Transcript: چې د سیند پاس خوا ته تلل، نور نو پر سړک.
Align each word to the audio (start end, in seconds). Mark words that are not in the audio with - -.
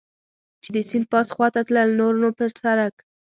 چې 0.63 0.69
د 0.75 0.77
سیند 0.89 1.05
پاس 1.13 1.27
خوا 1.35 1.47
ته 1.53 1.61
تلل، 1.67 1.89
نور 1.99 2.13
نو 2.21 2.29
پر 2.37 2.47
سړک. 2.61 2.95